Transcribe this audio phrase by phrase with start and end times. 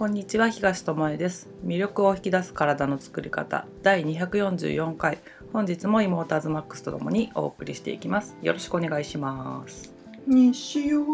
[0.00, 1.50] こんにちは東智恵です。
[1.62, 3.66] 魅力を引き出す体の作り方。
[3.82, 5.18] 第244回。
[5.52, 8.34] 本日も妹アズマックスとともにお送りしていきます。
[8.40, 9.92] よろしくお願いします。
[10.26, 11.04] 西よ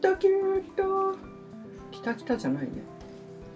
[0.00, 0.28] 北北
[1.90, 2.70] 北北じゃないね。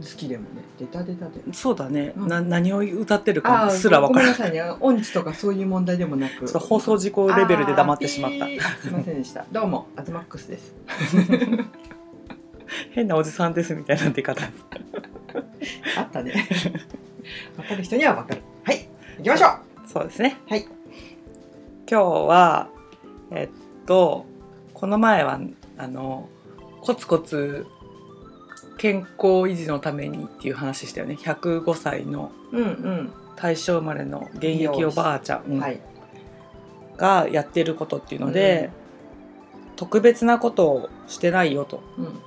[0.00, 0.64] 好きでもね。
[0.77, 2.27] 出た出たでそうだね、うん。
[2.27, 4.77] な何を歌ってるあかすらわごからないめんなさいね。
[4.80, 6.45] 音痴とかそういう問題でもなく。
[6.45, 8.46] ちょっと放送事故レベルで黙ってしまった。
[8.82, 9.46] すいませんでした。
[9.52, 10.75] どうもアズマックスです
[12.95, 14.40] 変なおじさんですみたいな出方。
[15.98, 16.48] あったね。
[17.58, 18.43] わかる人にはわかる。
[18.62, 18.89] はい。
[19.18, 19.58] 行きましょう。
[19.84, 20.39] そうですね。
[20.48, 20.64] はい。
[21.90, 22.68] 今日は
[23.32, 24.26] えっと
[24.75, 25.40] この前は
[25.76, 26.29] あの
[26.82, 27.67] コツコツ
[28.79, 29.08] 健康
[29.48, 31.14] 維持のためにっていう話したよね。
[31.17, 35.81] 105歳のうん大正生まれの現役おばあちゃうんんはい。
[36.97, 38.70] がやってることっていうので、
[39.75, 41.83] 特別なことをしてないよと。
[41.98, 42.20] うん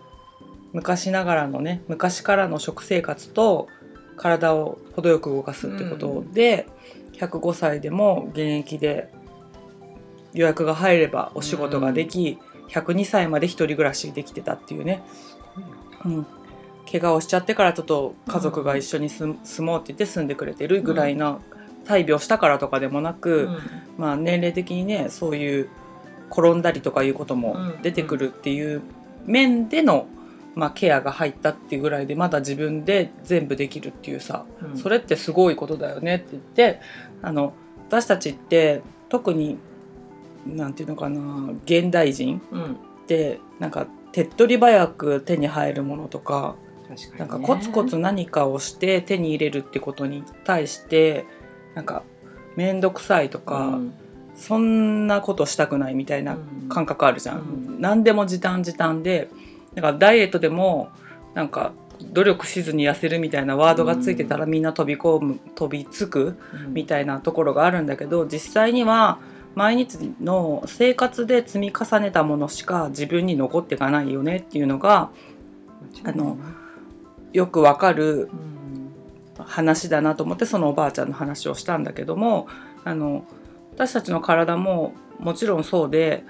[0.73, 3.68] 昔ながらのね昔からの食生活と
[4.15, 6.68] 体を程よく動かすってことで、
[7.13, 9.10] 105歳でも現役で
[10.34, 15.04] 予約が入ればお仕事ができ、102歳まで一人暮らしできてたっていうね、
[16.05, 16.26] うん、
[16.91, 21.40] 怪我をしちゃってからちょっと家族が一緒に住住もうって言って住んでくれてるぐらいな
[21.85, 23.49] 大病したからとかでもなく、
[23.98, 25.70] まあ、年齢的にねそういう
[26.29, 28.82] 転んだりとかいうことも出てくるっていう
[29.26, 30.07] 面での、
[30.58, 34.77] まあ、ケアが入ったっていうぐらいでまだ自分で全部できるっていうさうん。
[34.77, 36.82] それってすごいことだよねって言って
[37.22, 37.54] あの
[37.88, 39.60] 私たちって特に
[40.48, 42.74] なんていうのかな現代人うん。
[42.74, 46.55] ってなんか手っ取り早く手に入るものとか
[46.90, 47.20] 確かにね。
[47.20, 51.26] なんかコツコツ何かをして手に入れるってことに対して
[51.76, 52.02] なんか
[52.55, 53.94] 面倒くさいとか、うん。
[54.35, 56.38] そんなことしたくないみたいな
[56.70, 57.82] 感覚あるじゃん、うん。
[57.82, 59.30] 何でも時短時短で
[59.77, 60.89] だからダイエットでも
[61.35, 66.35] なんか努力しずに痩せるみたいなワードがついてたらみんな飛び込む飛びつく
[66.66, 66.73] うん。
[66.73, 69.19] みたいなところがあるんだけど実際には
[69.53, 75.11] 毎日の生活で積み重ねたものしか自分に残っていかないよねっていうのが
[76.03, 76.39] あの
[77.33, 79.43] よくわかるうん。
[79.45, 82.47] 話だなと思ってそのおばあちゃんの話をしたんだけども
[82.83, 83.23] あの
[83.75, 86.23] 私たちの体ももちろんそうで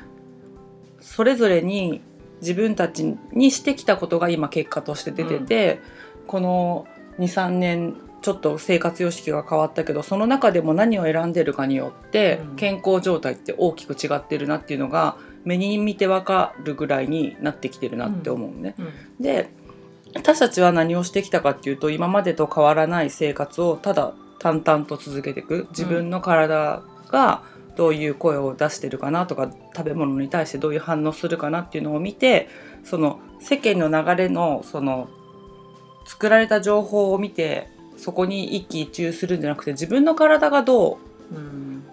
[1.00, 2.02] それぞれに
[2.42, 5.80] 自分たちにしてきたことが今結果として出てて、
[6.28, 6.88] この
[7.20, 12.56] 23年ちょっと生活様式が変わったけどその中でも何を選んでるかによってうん。
[12.56, 18.76] 健康状態って大きく違ってるなっていうのが目に見てわかるぐらいになってきてるなって思うね。
[18.78, 19.24] うん。
[19.24, 19.50] で
[20.16, 25.68] 私たちは何をしてきたかっていうと今までと変わらない生活をただ淡々と続けていく。
[25.70, 27.44] 自分の体が
[27.78, 32.50] どういう声を出してるかなとか食べ物に対してどういう反応するかなっていうのを見て
[32.84, 35.08] その世間の流れのその
[36.06, 41.00] 作られた情報を見てそこに一喜一憂するんじゃなくて自分の体がど
[41.32, 41.84] ううん。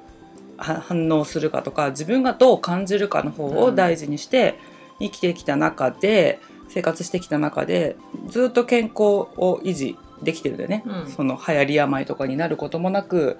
[0.56, 4.58] は反応するかとか自分がどう感じるかの方を大事にして
[5.00, 7.96] 生きてきた中で生活してきた中で
[8.28, 9.02] ずっと健康
[9.36, 11.10] を維持できてるんだよね、うん。
[11.10, 13.38] その流行り病とかになることもなく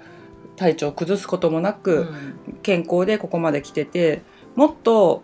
[0.55, 2.07] 体調を崩すこともなく、
[2.63, 4.21] 健康でここまで来てて
[4.55, 5.23] もっと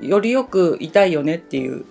[0.00, 1.84] よりよくいたいよねっていう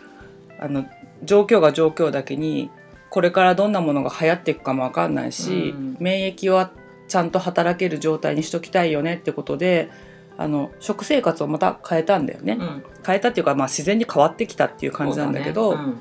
[0.60, 0.86] あの
[1.24, 2.70] 状況が状況だけに
[3.10, 5.98] これからどんなものが流行っていくかもわかんないし、うん。
[6.00, 6.72] 免疫は
[7.08, 9.90] ちゃんと働ける状態にしときたいよねってことで
[10.38, 12.84] あの食生活をまた変えたんだよね、うん。
[13.06, 15.94] 変えたっていうか、まあ、自然に変わってきたっていう感じなんだけどそうね。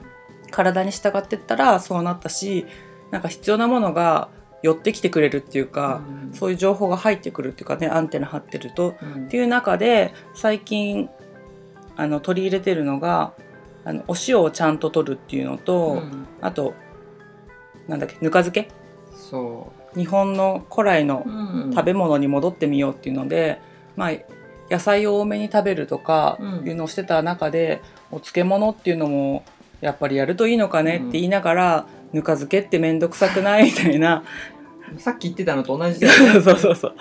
[0.50, 2.66] 体に従ってったらそうなったし
[3.10, 4.28] なんか必要なものが
[4.62, 6.34] 寄ってきてくれるっていうか、うん。
[6.34, 8.96] そういう情報が入ってくるっていうかねアンテナ張ってると。
[9.00, 9.26] うん。
[9.26, 11.08] っていう中で最近
[11.96, 13.32] あの取り入れてるのが
[13.84, 16.26] あのお塩をちゃんと取るっていうのと、うん。
[16.40, 16.74] あと
[17.86, 18.74] なんだっけぬか漬け？
[19.12, 21.24] そ日本の古来の
[21.72, 23.60] 食べ物に戻ってみようっていうので、
[23.96, 24.10] まあ
[24.70, 26.68] 野菜を多めに食べるとかうん。
[26.68, 27.80] いうのをしてた中で、
[28.10, 29.44] お漬物っていうのも
[29.80, 33.64] やっぱりやるといいのかねって言いながら、ぬか漬けって面倒くさくない？
[33.64, 34.24] みたいな。
[34.96, 36.40] さっき言ってたのと同じだよね。
[36.40, 36.94] そうそうそう。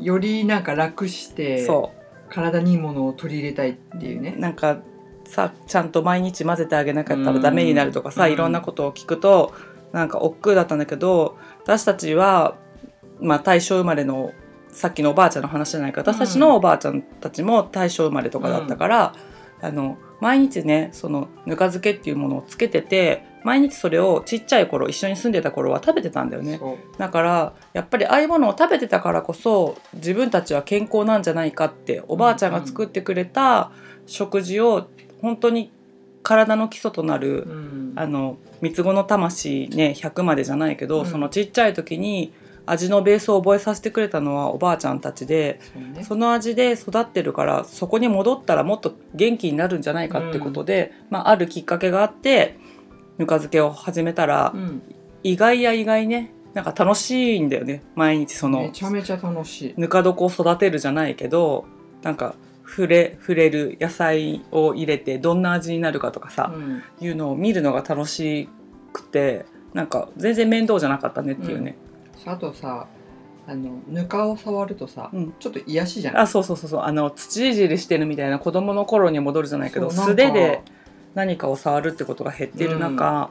[0.00, 1.92] よりなんか楽してそ
[2.30, 4.34] 体にいいものを取り入れたいっていうね。
[4.36, 4.78] うなんか
[5.24, 8.32] さちゃんと毎日混ぜてあげなかったらダメになるとかさ、うん。
[8.32, 9.52] いろんなことを聞くと
[9.92, 12.56] なんか億劫だったんだけど私たちは、
[13.20, 14.32] まあ、大正生まれの
[14.68, 19.14] さっきのおばあちゃんの話じゃないか私たちのおばあちゃんたちも大正生まれとかだったから、
[19.62, 26.58] あの毎日ねそのぬか漬けっていうものをつけてて毎日それをちっちゃい頃一緒に住んでた頃は食べてたんだよね。
[26.98, 33.70] だからやっぱりああいうものを食べてたからこそ自分たちは健康なんじゃないかっておばあちゃんが作ってくれた
[34.06, 34.88] 食事を
[35.20, 35.70] 本当に
[36.22, 37.92] 体の基礎となる、うん。
[37.96, 41.06] あの三つ子の魂ね100までじゃないけど、うん。
[41.06, 42.32] そのちっちゃい時に
[42.66, 46.04] 味のベースを覚えさせてくれたのはおばあちゃんたちでそうね。
[46.04, 52.56] その味で育ってるからそこに戻ったらもっと元気になるんじゃないかってことで、まあ、あるきっかけがあって
[53.18, 54.82] ぬか漬けを始めたら、うん。
[55.22, 59.74] 意外や意外ねなんか楽しいんだよね毎日そのめちゃめちゃ楽しい。
[59.76, 61.64] ぬか床を育てるじゃないけど
[62.02, 62.34] なんか
[62.66, 66.82] 触れ触れる野菜を入れてどんな味になるかとかさ、うん。
[67.00, 68.48] いうのを見るのが楽し
[68.92, 71.76] くてなんか全然面倒じゃなかったねっていうね、
[72.26, 72.86] あとさ
[73.46, 75.34] あのぬかを触るとさ、うん。
[75.38, 76.18] ちょっと癒しじゃん。
[76.18, 76.82] あそうそうそうそう。
[76.82, 80.62] あの土いじりしてるみたいな子供の頃に戻るじゃないけど素手で
[81.14, 83.30] 何かを触るってことが減っている中、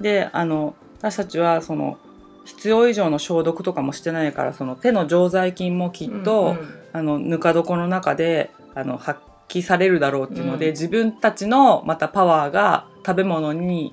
[0.00, 1.98] であの私たちはその
[2.44, 6.84] 必要以上の消毒とかもしてないからその手の常在菌もきっと、うんうん。
[6.92, 10.72] あのぬか床の中であの発揮されるだろうっていうので、うん。
[10.72, 13.92] 自分たちのまたパワーが食べ物に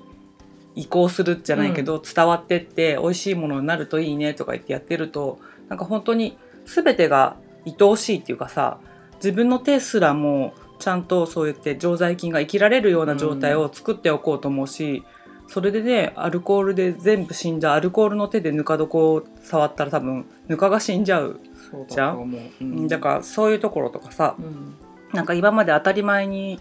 [0.74, 7.36] 移行するじゃないけど、伝わってって美味しいものになるといいねとか言ってやってるとなんか本当に全てが
[7.66, 8.78] 愛おしいっていうかさ
[9.16, 15.04] 自分の手すらもちゃんとそうやって常在菌が生きられるような状態を作っておこうと思うし、
[15.46, 21.40] それでねアルコールで全部死んだアルコールの手でぬか床を触ったら多分ぬかが死んじゃう、
[21.88, 22.16] じゃん？
[22.20, 22.64] う、う。
[22.64, 22.88] ん。
[22.88, 24.74] だからそういうところとかさうん。
[25.12, 26.58] なんか今まで当たり前に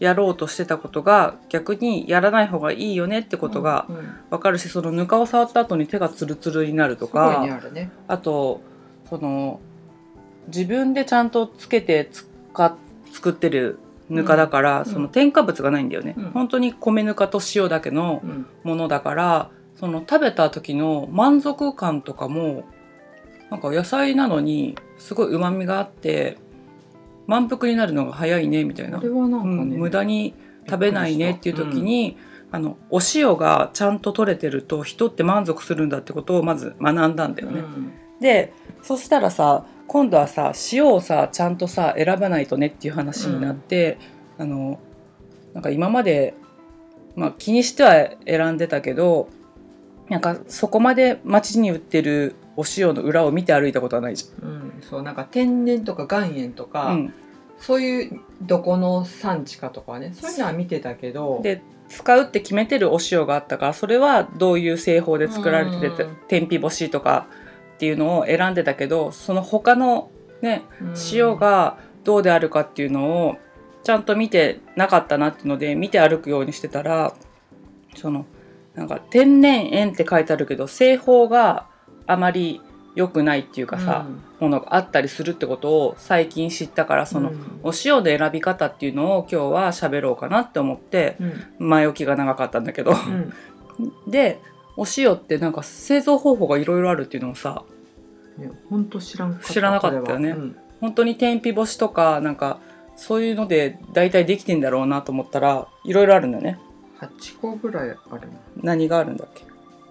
[0.00, 4.14] やろうとしてたことが逆にやらない方がいいよねってことがうんうん。
[4.30, 7.92] 分かるしそのぬかを触った後に手がツルツルになるとか、ねあれね。
[8.08, 8.60] あと
[9.08, 9.60] その
[10.48, 12.76] 自分でちゃんとつけてつか
[13.12, 13.78] 作ってる
[14.08, 14.84] ぬかだから、ん。
[14.86, 16.24] その添加物がないんだよね、うん。
[16.30, 18.46] 本当に米ぬかと塩だけのうん。
[18.64, 22.64] ものだからその食べた時の満足感とかも
[23.50, 26.38] なんか野菜なのにすごいうまみがあって
[27.26, 28.98] 満腹になるのが早いねみたいな。
[28.98, 29.70] あれはなんかうん。
[29.70, 30.34] ね、無駄に
[30.66, 32.16] 食べないねっていう時に、
[32.50, 37.60] あのお塩がちゃんと取れてると人って満足するんだってことをまず学んだんだよね。
[37.60, 37.92] うん
[38.22, 43.98] でそしたらさ今度はさ塩をさちゃんとさ選ばないとねっていう話になって、
[44.38, 44.80] あの
[45.52, 46.34] なんか今まで、
[47.14, 49.28] まあ、気にしては選んでたけど
[50.08, 56.98] なんかそこまで街に売ってるお塩の裏を見て歩いたことはないじうん、そうなんか天然とか岩塩とゃか、ん。
[56.98, 57.14] うん。
[57.58, 66.16] そういうどこの産地かとかはねそういうのは見てたけどで使うって決めてるお塩があったからそれはどういう製法で作られててうん。
[66.28, 67.28] 天日干しとか
[67.82, 70.94] っていうのを選んでたけどその他のねうん。
[71.10, 73.36] 塩がどうであるかっていうのを
[73.82, 77.12] ちゃんと見てなかったなっていうので見て歩くようにしてたら
[77.96, 78.24] その
[78.76, 81.66] なんか天然塩って書いてあるけど製法が
[82.06, 82.60] あまり
[82.94, 84.06] 良くないっていうかさ、
[84.38, 87.60] ものがあったりするってことを最近知ったからその、うん。
[87.62, 91.16] お塩で選び方っていうのを今日は喋ろうかなって思って
[91.58, 91.68] うん。
[91.70, 92.92] 前置きが長かったんだけど。
[92.92, 93.32] うん。
[94.06, 94.40] で
[94.76, 97.64] お塩ってなんか製造方法がいろいろあるっていうのをさ
[98.38, 100.30] ね本当知らんかった知らなかったよね。
[100.30, 100.56] うん。
[100.80, 102.58] 本当に天日干しとかなんか
[102.96, 106.58] そういうので大体できてんだろうなと思ったらいろいろあるんだよね。
[107.00, 109.44] 8個ぐらいあるな何があるんだっけ？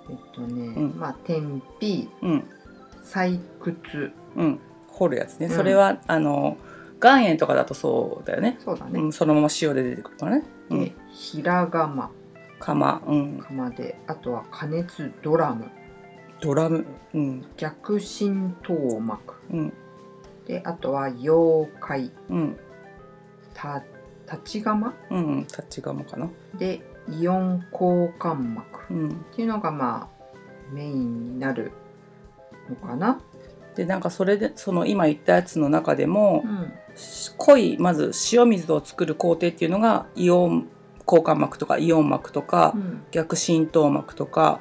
[0.10, 0.94] えっとね、うん。
[0.98, 2.44] まあ天日うん。
[3.04, 4.12] 採掘。
[4.36, 4.60] うん。
[4.88, 5.56] 掘るやつね、うん。
[5.56, 6.58] それはあの
[7.02, 8.58] 岩塩とかだとそうだよね。
[8.60, 12.12] そうだね、うん、そのまま塩で出てくるからね、うでん、平釜
[12.62, 15.70] 釜、うん、釜であとは加熱ドラム。
[16.40, 17.46] ドラム、うん。
[17.58, 19.36] 逆浸透膜。
[19.52, 19.74] うん。
[20.46, 22.58] であとは妖怪うん。
[23.54, 23.84] た
[24.32, 24.94] 立ち釜？
[25.10, 25.48] うん。
[25.52, 28.94] タッチ釜かな、でイオン交換膜。
[28.94, 31.72] うん、っていうのがまあメインになる
[32.70, 33.20] のかな、
[33.76, 36.74] でなんかそれでその今言ったやつの中でも、うん。
[37.38, 40.68] 濃いまず塩水を作る工程っていうのがイオン
[41.08, 43.04] 交換膜とかイオン膜とか、うん。
[43.12, 44.60] 逆浸透膜とか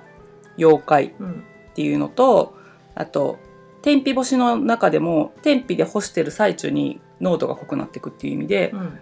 [0.58, 2.54] 溶解うんっていうのと
[2.94, 3.38] あと
[3.82, 8.98] 天日干しの中でも天日で干してる最中に濃度が濃くなっていくっていう意味で、うん。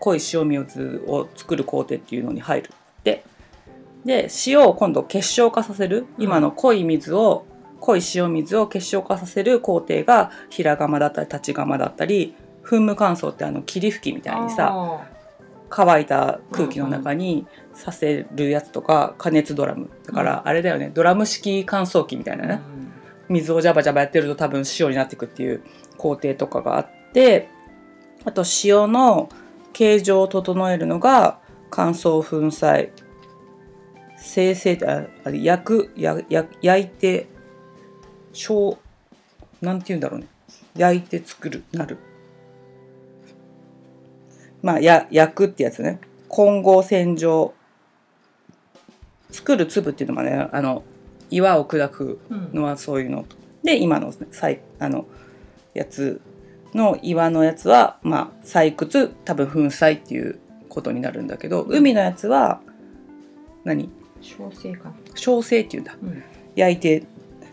[0.00, 2.70] 濃い塩水を作る工程っていうのに入る。
[3.04, 3.24] で
[4.04, 6.24] で塩を今度結晶化させるうん。
[6.24, 7.44] 今の濃い水を、
[7.80, 15.19] 濃い塩水を結晶化させる工程が平釜だったり立ち釜だったり噴霧乾燥ってあの霧吹きみたいにさあ
[15.70, 20.90] 乾いた空気の中にさせるやつとか加熱ドラムだからあれだよね。
[20.92, 22.60] ドラム式乾燥機みたいなーね
[23.28, 25.62] 水をジャバジャバやってると多分塩になっていくっていう
[25.96, 27.48] 工程とかがあって
[28.24, 29.30] あと塩の
[29.72, 31.38] 形状を整えるのが
[31.70, 32.90] 乾燥粉砕
[34.18, 37.28] 生成ああ焼くやや焼いて
[38.32, 38.78] 小
[39.62, 40.26] なんて言うんだろうね。
[40.76, 41.98] 焼いて作るなる
[44.62, 46.00] まあや焼くってやつね。
[46.28, 47.54] 混合洗浄。
[49.30, 50.82] 作る粒っていうのもねあの
[51.30, 53.22] 岩を砕くうんのはそういうの。
[53.22, 55.06] とで今の採あの
[55.72, 56.20] やつ
[56.74, 62.60] の岩のやつはまあ採掘多分粉砕っていうことになるんだけど海のやつは
[63.64, 63.88] 何？
[64.20, 64.92] 小生か。
[65.14, 65.96] な焼成っていうんだ。
[66.02, 66.22] うん。
[66.56, 67.04] 焼いて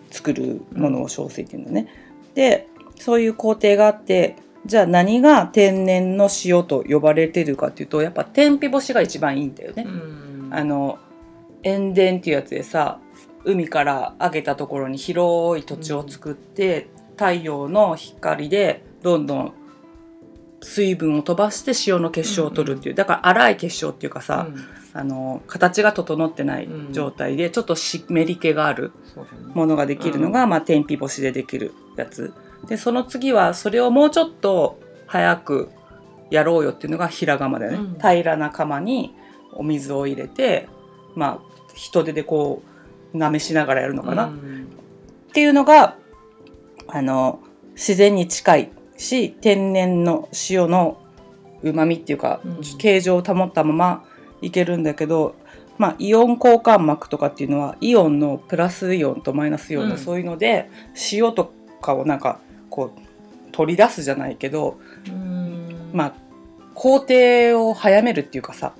[0.09, 1.87] 作るものを焼成っていうんだね。
[2.33, 4.35] でそういう工程があって
[4.67, 9.83] じゃあ何が天然の塩と呼ばれてるかっていうとやっぱ天日干しが一番いいんだよね。
[9.87, 10.49] うん。
[10.51, 10.99] あの
[11.63, 12.99] 塩田っていうやつでさ
[13.43, 19.53] 海から上げたところに広い土地を作って、太陽の光でどんどん
[20.61, 24.77] 水分を飛ばして塩の結晶を取るっていう、だから粗い結晶っていうかさ、うん。
[24.97, 28.91] あの形が整ってない状態でちょっと湿り気がある
[29.53, 32.33] ものができるのが、まあ、天日干しでできるやつ
[32.67, 35.69] でその次はそれをもうちょっと早く
[36.29, 37.93] やろうよっていうのが平釜だよね、うん。
[37.95, 39.13] 平らな釜に
[39.53, 40.67] お水を入れて
[41.15, 42.61] まあ人手でこ
[43.13, 44.67] うなめしながらやるのかな、っうん。
[45.33, 45.95] ていうのが
[46.87, 47.39] あの
[47.73, 51.01] 自然に近いし天然の塩の
[51.63, 52.61] うまみっていうか、うん。
[52.77, 54.03] 形状を保ったまま
[54.41, 55.35] いけるんだけど、
[55.77, 59.99] まあ、イオン交換膜とかっていうのはイオンのプラスイオンとマイナスイオンの、うん。
[59.99, 60.69] そういうので
[61.13, 62.99] 塩とかをなんかこう
[63.51, 65.89] 取り出すじゃないけど、うん。
[65.93, 66.13] まあ、
[66.73, 68.73] 工程を早めるっていうかさ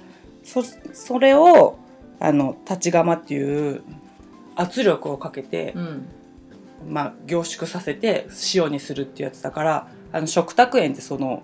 [0.43, 0.61] そ
[0.93, 1.79] それを
[2.19, 3.81] あの立ち釜っていう
[4.55, 6.07] 圧力をかけて、うん。
[6.87, 11.41] まあ、凝縮させて塩にするっていうやつだからあの食卓塩ってその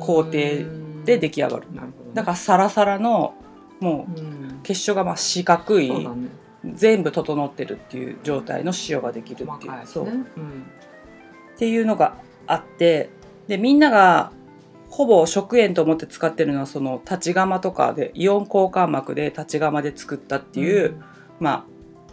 [0.00, 1.72] 工程で出来上がる。
[1.72, 1.80] ね。
[2.14, 3.34] だからサラサラの
[3.80, 4.60] もううん。
[4.62, 6.06] 結晶がまあ四角いね。
[6.74, 10.04] 全部整ってるっていう状態の塩ができるっていう,、細かいそう。
[10.04, 10.64] ねうん
[11.54, 12.16] っていうのが
[12.46, 13.10] あって
[13.48, 14.32] でみんなが
[14.92, 21.02] ほぼ食塩と思って使ってるのはその立ち釜とかでイオン交換膜で立ち釜で作ったっていう、
[21.40, 21.64] まあ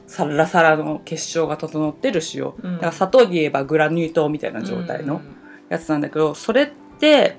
[0.08, 2.53] サラサラの結晶が整ってる塩。
[2.63, 2.74] うん。
[2.75, 5.22] だから砂糖で言えばグラニュー糖みたいな状態の
[5.67, 6.69] やつなんだけどそれっ
[7.00, 7.36] て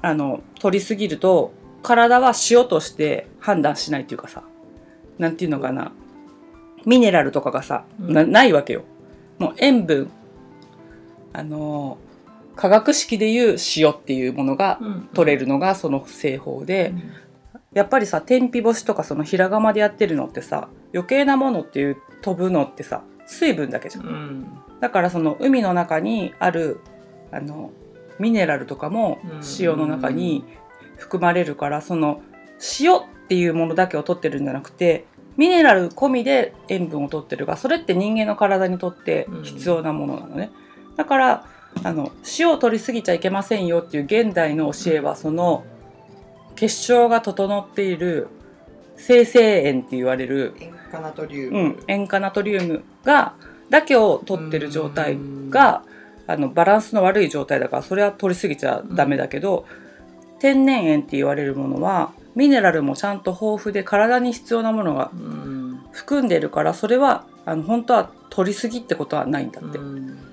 [0.00, 1.52] あの取りすぎると
[1.82, 4.44] 体は塩として判断しないっていうかさ
[5.18, 5.92] なんていうのかな
[6.86, 8.12] ミネラルとかがさ、うん。
[8.14, 8.84] なないわけよ。
[9.38, 10.08] もう塩分
[11.32, 11.98] あの
[12.56, 17.12] 化学式でいう塩っていうものがうん取れるのがその製法で、うん
[17.72, 24.06] やっぱりさ天日干しとかその平釜でやってるのってさ余計なものっていう飛ぶのってさ水分だけじゃん。
[24.06, 24.46] うん
[24.80, 26.80] だからその海の中にある
[27.30, 27.72] あの
[28.18, 30.44] ミネラルとかもうん塩の中に
[30.96, 32.22] 含まれるからその
[32.80, 35.04] 塩っていうものだけを取ってるんじゃなくて
[35.36, 40.50] ミネラル込みで塩分を取ってるがそれって人間の体にとって必要なものなのね。
[40.98, 41.46] だから
[41.84, 45.64] あの塩を取りすぎちゃいけませんよっていう現代の教えはその
[46.56, 48.26] 結晶が整っている
[48.96, 51.58] 生成塩って言われる塩化ナトリウム。
[51.58, 53.34] うん、塩化ナトリウムが
[53.70, 55.16] だけを取ってる状態
[55.50, 55.84] が
[56.26, 59.64] あのバランスの悪い状態だからそれは取りすぎちゃダメだけど、
[60.40, 65.80] 天然塩って言われるものはミネラルもちゃんと豊富で体に必要なものがうん。
[65.92, 70.27] 含んでるからそれはあの本当は取りすぎってことはないんだって、うん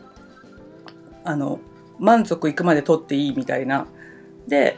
[1.25, 1.60] あの
[2.00, 3.88] 満足いくまで取っていいみたいな。
[4.48, 4.77] で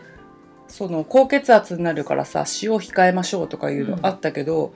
[0.67, 4.73] その高血圧になるからさ塩控えましょうとかいうのあったけど、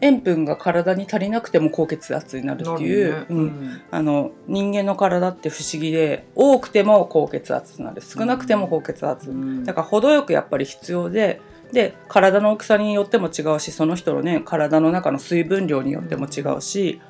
[0.00, 3.26] 塩分が体に足りなくても高血圧になるっていう、なるね。
[3.30, 3.82] うん。
[3.90, 8.02] あの人間の体って不思議で多くても高血圧になる。
[8.02, 9.64] 少なくても高血圧、うん。
[9.64, 11.40] だから程よくやっぱり必要で
[11.72, 17.00] で体の大きさによっても違うしその人のね体の中の水分量によっても違うし、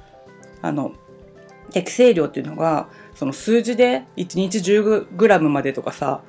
[0.62, 0.92] あの
[1.72, 6.22] 適正量っていうのがその数字で1日 10g までとかさ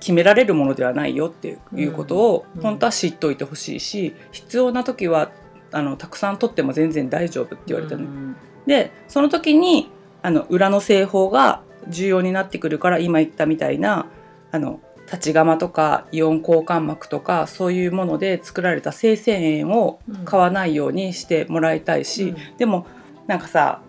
[0.00, 5.30] 決められるものではないよっていうことをうん本当は知っといてほしいし必要な時は
[5.70, 8.02] あのたくさん取っても全然大丈夫って言われたの。
[8.02, 9.90] ようんでその時に
[10.22, 14.06] あの裏の製法が重要になってくるから今言ったみたいな
[14.52, 22.56] あの立ち釜とかイオン交換膜とかそういうもので作られた生成塩を買わないようにしてもらいたいし、うん。
[22.56, 22.86] でも
[23.26, 23.82] なんかさ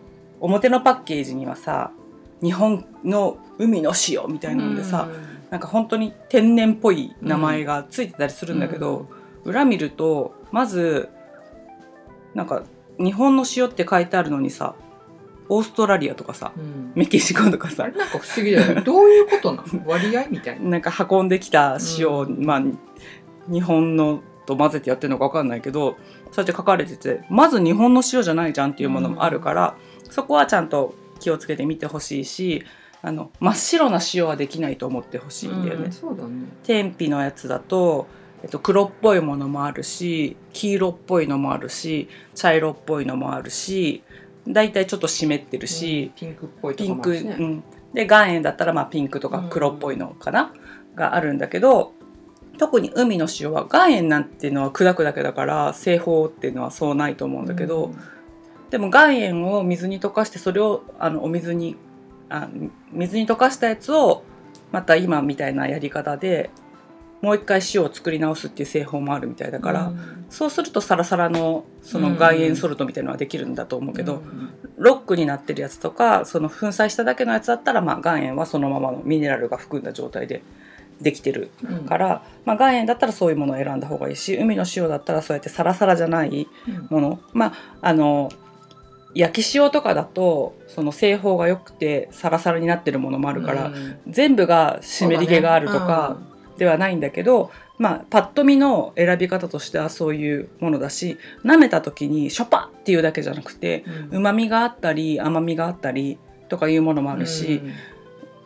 [0.43, 1.91] 表のパッケージにはさ
[2.41, 5.07] 日本の海の塩みたいなのでさ、
[5.49, 9.07] なんか本当に天然っぽい名前がついてたりするんだけど、
[9.45, 11.07] 裏見るとまず
[12.33, 12.63] なんか
[12.99, 14.75] 日本の塩って書いてあるのにさ
[15.47, 16.91] オーストラリアとかさうん。
[16.95, 18.81] メキシコとかあされなんか不思議だよね。
[18.85, 19.87] どういうことなの？
[19.87, 20.69] 割合みたいな。
[20.69, 22.45] なんか運んできた塩を、うん。
[22.45, 22.61] まあ
[23.49, 25.95] 日本のと混ぜてやってるのか分かんないけど
[26.31, 29.75] そうやって書かれててまず日本の塩じゃないじゃんっていうものもあるから、
[30.13, 32.63] そこはちゃんと気をつけて見てほしいし
[33.01, 35.85] あの真っ白な塩はできないと思ってほしいんだよね。
[35.85, 36.45] うんそうだね。
[36.61, 38.05] 天日のやつだと
[38.43, 44.03] えっと、黒っぽいものもあるし黄色っぽいのもあるし茶色っぽいのもあるし
[44.45, 47.37] 大体ちょっと湿ってるし、ピンクっぽいとピンク、かもあるしね。
[47.39, 50.53] うん、で岩塩だったらまあピンクとか黒っぽいのかな、
[50.95, 51.93] があるんだけど
[52.57, 57.91] 特に海の塩は岩塩なんていうのは砕くだけだから製法っていうのはそうないと思うんだけど、
[58.73, 61.75] でも岩塩を水に溶かしてそれをあのお水に
[62.27, 62.49] あ
[62.91, 64.23] 水に溶かしたやつを
[64.71, 66.49] また今みたいなやり方で
[67.21, 70.25] もう一回塩を作り直すっていう製法もあるみたいだから、うん。
[70.31, 74.49] そうするとサラサラのその岩塩ソルトみたいなのはできるんだと思うけど、うん。
[74.79, 80.41] ロックになってるやつとかその粉砕しただけのやつだったら、まあ、岩塩はそのままのミネラルが含んだ状態で
[80.99, 81.85] できてるうん。
[81.85, 86.47] から、まあ、岩塩だったらそういうものを選んだ方がいいし海の塩だったらそうやってサラサラじゃない
[86.89, 87.19] もの。
[87.33, 87.53] まあ
[87.83, 88.31] あの
[89.15, 93.97] 焼き塩とかだとその製法が良くてサラサラになってるものもあるから、うん。
[94.07, 96.17] 全部が湿り気があるとか
[96.57, 104.17] ではないんだけど、まあパッと見の選び方としてはそういうものだし舐めた時にショパっていうだけじゃなくてうん。
[104.17, 106.17] うまみがあったり甘みがあったり
[106.49, 107.73] とかいうものもあるし、うん。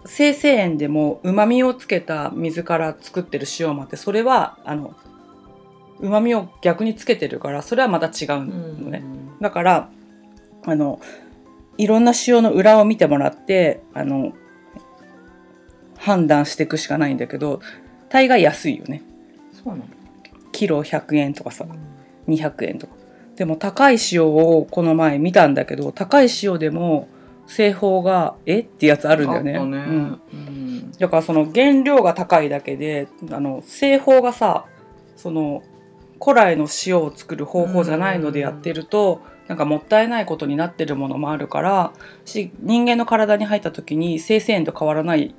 [0.06, 4.96] 生成塩でもうまみをつけた水から作ってる塩もあってそれはあの
[6.00, 9.04] うまみを逆につけてるからそれはまた違うのね。
[9.42, 9.90] だから
[10.68, 11.00] あの
[11.78, 14.34] いろんな塩の裏を見てもらってあの
[15.98, 17.62] 判断していくしかないんだけど
[18.10, 19.02] 大概安いよね。
[19.52, 19.86] そうなの。
[20.52, 21.66] キロ100円とかさ
[22.28, 22.94] 200円とか。
[23.38, 27.08] でも高い塩をこの前見たんだけど高い塩でも
[27.46, 29.54] 製法がえってやつあるんだよね。
[29.54, 29.60] ね。
[29.60, 30.92] うん、うん。
[30.92, 34.66] だからその原料が高いだけであの製法がさ
[35.16, 35.64] その
[36.22, 41.94] 古来の塩を作る方法じゃないのでやってるとなんかもったいないことになってるものもあるから
[42.26, 45.34] し人間の体に入った時に生成塩と変わらない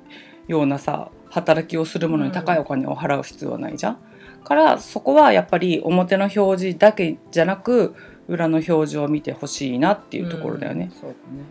[0.47, 3.99] ようなさ働きをするものに高いお金を払う必要はないじゃん。
[4.43, 7.93] からそこはやっぱり表の表示だけじゃなく
[8.27, 10.91] 裏の表示を見てほしいなっていうところだよね。
[10.93, 10.99] うん。
[10.99, 11.43] そうだね。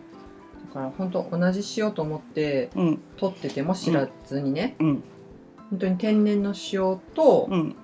[0.67, 2.99] だから本当同じ塩と思ってうん。
[3.17, 5.03] 取ってても知らずにね、うん。
[5.69, 7.75] 本当に天然の塩とうん。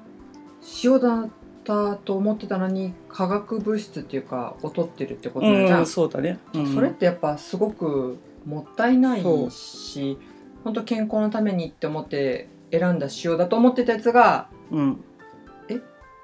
[0.84, 1.30] 塩だっ
[1.65, 6.39] たと思ってたのに化学物質っていうかを取ってるってことじゃん、うん、そうだね。
[6.54, 6.73] うん。
[6.73, 10.17] それってやっぱすごくもったいないし
[10.63, 14.93] 本当健康のためにって思って選んだ塩だと思ってたやつがうん。
[14.93, 14.97] っ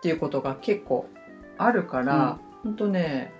[0.01, 1.07] ていうことが結構
[1.57, 3.31] あるから、本当ね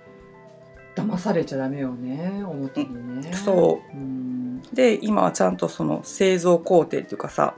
[0.94, 3.96] 騙されちゃダメよね表にね、そう。
[3.96, 4.60] うん。
[4.72, 7.54] で今はちゃんとその製造工程っていうかさ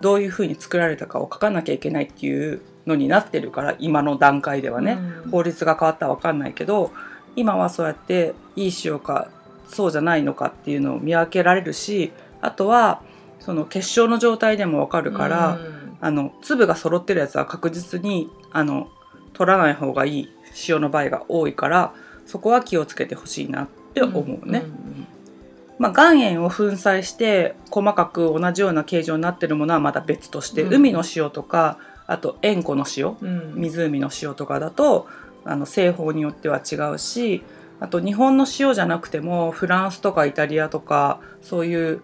[0.00, 5.30] どういうふうに作られたかを書かなきゃいけないっていうのになってるから今の段階ではね、うん。
[5.30, 6.92] 法律が変わったら分かんないけど
[7.34, 9.28] 今はそうやっていい塩か
[9.68, 13.02] そうじゃないのかっていうのを見分けられるしあとは
[13.40, 15.76] その結晶の状態でも分かるから、うん。
[16.00, 18.88] あの粒が揃ってるやつは確実にあの
[19.32, 20.28] 取らない方がいい
[20.68, 21.94] 塩の場合が多いから
[22.26, 24.58] そこは気をつけてほしいなって思うね。
[24.60, 25.06] ん。
[25.78, 30.74] まあ、岩塩を粉砕して細かく同じような形状になってるものはまた別として、うん。
[30.74, 33.54] 海の塩とかあと塩湖の塩うん。
[33.56, 35.06] 湖の塩とかだと
[35.44, 37.42] あの製法によっては違うし
[37.78, 42.02] あと日本の塩じゃなくてもフランスとかイタリアとかそういう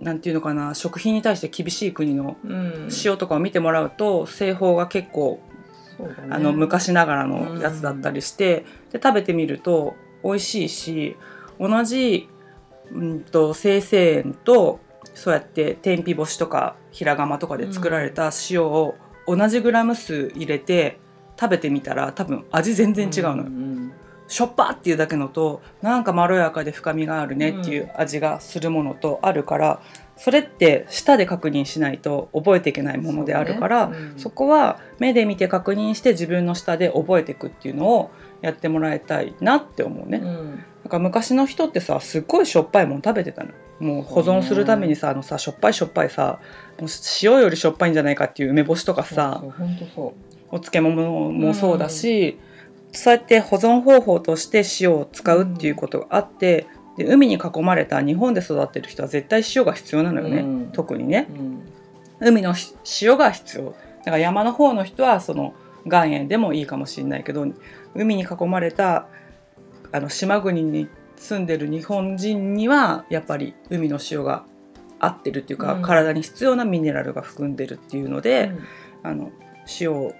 [0.00, 2.88] なんていうのかな食品に対して厳しい国のうん。
[3.04, 5.40] 塩とかを見てもらうと製法が結構
[5.98, 6.14] ね。
[6.30, 11.16] あの昔ながらのやつだったりして、で食べてみると美味しいし
[11.58, 12.28] 同じ、
[12.90, 14.80] うん、と生成塩と
[15.14, 18.94] そうやって天日干しとか平釜とかで作られた塩を
[19.36, 20.98] 同じグラム数入れて
[21.40, 23.42] 食べてみたら多分味全然違うのよ。
[23.44, 23.92] ん
[24.28, 29.82] しょっぱっていうだけのとなんかまろやかで深みがあるねっていう味がするものとあるから、
[30.16, 33.98] それって舌で確認しないと覚えていけないものであるからね。
[33.98, 34.18] うん。
[34.18, 40.18] そこは目で見て確認して自分の舌で覚えていくっていうのをやってもらいたいなって思うね。
[40.18, 43.50] うんだから昔の人ってさすっごいしょっぱいもん食べてたの。
[43.80, 46.38] もう保存するためにさあのさしょっぱいしょっぱいさ
[46.78, 46.88] もう
[47.22, 49.42] 塩よりしょっぱいんじゃないかっていう梅干しとかさ
[50.50, 52.38] お漬物もそうだし、
[52.92, 56.66] そうやって保存方法として塩を使うっていうことがあって、
[56.96, 60.70] で海に囲まれた日本で育ってる人は絶対塩が必要なのよね、うん。
[60.72, 61.26] 特にね。
[61.30, 61.62] う、うん。
[62.20, 63.64] 海のし塩が必要。
[63.64, 63.72] だ
[64.04, 65.54] から山の方の人はその
[65.86, 67.46] 岩塩でもいいかもしれないけど
[67.94, 69.06] 海に囲まれた
[69.92, 74.44] あの島国に住んでる日本人にはやっぱり海の塩が
[74.98, 75.82] 合ってるっていうか、うん。
[75.82, 78.52] 体に必要なミネラルが含んでるっていうので、
[79.02, 79.30] あの
[79.80, 80.12] 塩を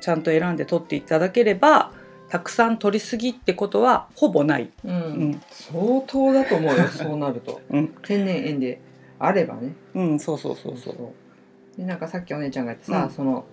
[0.00, 1.92] ちゃんと選んで取っていただければ
[2.28, 4.70] たくさん取りすぎってことはほぼない。
[4.84, 4.92] うん。
[4.92, 5.42] うん。
[5.50, 7.60] 相当だと思うよ そうなると。
[7.70, 8.80] うん、天然塩で
[9.18, 9.74] あればね。
[9.94, 10.56] うん、そうそう。
[10.56, 11.76] そうそう。
[11.76, 13.10] でなんかさっきお姉ちゃんが言ってさ、うん。
[13.10, 13.44] その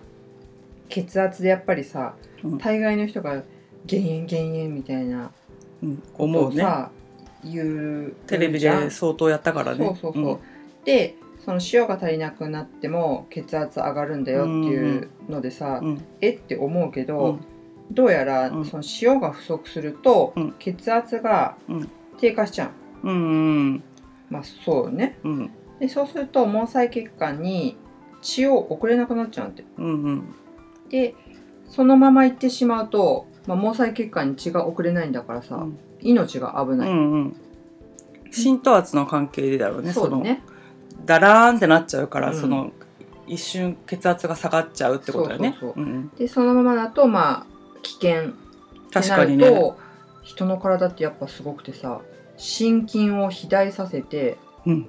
[0.88, 2.58] 血圧でやっぱりさうん。
[2.58, 3.42] 大概の人が
[3.86, 5.32] 減塩減塩みたいな
[6.16, 6.64] 思うね
[7.44, 9.84] 言うテレビで相当やったからね。
[9.84, 10.38] そうそうそう、
[10.84, 15.88] でその塩が足りなくなっても血圧上がるんだよっていうのでさ、うん。
[15.88, 16.04] うん。
[16.20, 17.40] えって思うけど、うん。
[17.90, 18.64] どうやらうん。
[18.64, 20.54] その塩が不足すると、うん。
[20.60, 21.88] 血圧がうん。
[22.18, 22.70] 低下しちゃ
[23.02, 23.82] う、うんうん
[24.30, 25.18] まあそうよね。
[25.24, 25.50] うん。
[25.80, 27.76] でそうすると毛細血管に
[28.20, 30.34] 血を送れなくなっちゃうんてうんうん。
[30.88, 31.16] で
[31.66, 35.78] そのまま行ってしまうと、まあ、毛細血管に血が送れないんだからさ、うん。
[36.00, 37.36] 命が危うない、んうん。
[38.30, 40.42] 浸透圧の関係でだろうねそうだね。
[40.90, 42.40] そのダラーンってなっちゃうから、うん。
[42.40, 42.72] その
[43.26, 45.56] 一瞬血圧が下がっちゃうってことだよね。
[45.58, 47.46] そうそうそんでそのままだとまあ
[47.82, 48.32] 危険
[48.92, 49.74] 確なかにね。
[50.22, 52.00] 人の体ってやっぱすごくてさ
[52.36, 54.88] 心筋を肥大させてうん。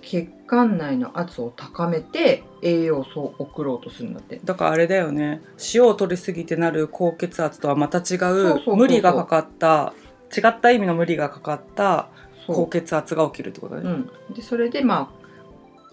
[0.00, 4.40] 血管内の圧を高めて栄養素を送ろうとするんだって。
[4.42, 5.42] だからあれだよね。
[5.74, 9.92] 塩を取りすぎてなる高血圧とはまた違う無理がかかった
[10.36, 12.08] 違った意味の無理がかかった
[12.46, 15.18] 高血圧が起きるってことだね、うん、でそれでまあ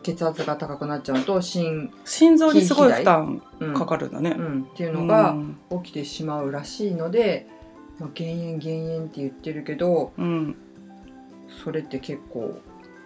[0.03, 3.73] 血圧が高くなっちゃうと心、心臓にすごい負担うん。
[3.73, 4.35] かかるんだね。
[4.37, 5.57] う、ん、っていうのがうん。
[5.83, 7.47] 起きてしまうらしいので、
[7.99, 10.55] まあ、減塩減塩って言ってるけどうん、
[11.63, 12.59] それって結構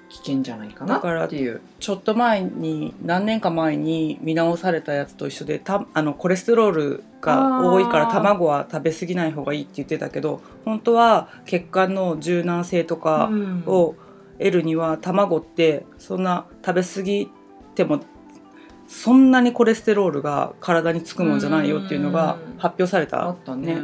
[0.10, 1.62] 危険じゃないかなだからっていう。
[1.80, 13.64] ちょっと前に何年か前に見直されたやつと一緒でたあのコレステロールが多いから卵は食べ過ぎない方がいいって言ってたけど本当は血管の柔軟性とかうん。
[13.68, 13.96] を
[14.40, 17.30] 得るには卵ってそんな食べ過ぎ
[17.76, 18.00] ても
[18.88, 22.58] そんなにコレステロールが体につくもんじゃないよっていうのがうん。
[22.58, 23.76] 発表されあたったね。
[23.76, 23.82] ね。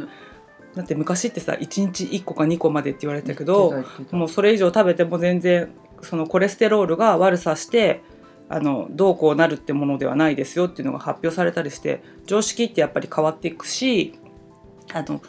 [0.74, 5.70] だって昔ってさ1日1個か2個までって言われたけどもうそれ以上食べても全然
[6.02, 8.02] そのコレステロールが悪さして
[8.48, 14.18] あのどうこうなるってものではないですよっていうのが発表されたりして常識ってやっぱり変わっていくし
[14.92, 15.20] あの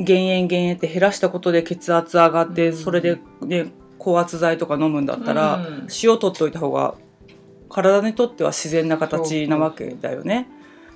[0.00, 2.76] 減塩減塩って減らしたことで血圧上がって、うん。
[2.76, 5.88] それで、ね、高圧剤とか飲むんだったら、うん。
[6.02, 6.94] 塩取っておいた方が
[7.68, 10.48] 体にとっては自然な形なわけだよね。